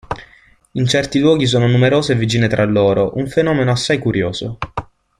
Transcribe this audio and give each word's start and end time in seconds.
In 0.71 0.87
certi 0.87 1.19
luoghi 1.19 1.45
sono 1.45 1.67
numerose 1.67 2.13
e 2.13 2.15
vicine 2.15 2.47
tra 2.47 2.65
loro, 2.65 3.11
un 3.19 3.27
fenomeno 3.27 3.69
assai 3.69 3.99
curioso. 3.99 4.57